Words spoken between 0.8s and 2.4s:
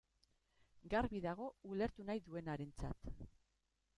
Garbi dago, ulertu nahi